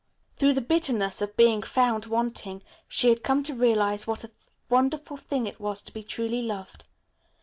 [0.35, 4.31] Through the bitterness of being found wanting she had come to realize what a
[4.67, 6.85] wonderful thing it was to be truly loved.